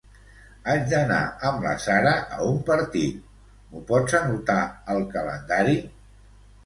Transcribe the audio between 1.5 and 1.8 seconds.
la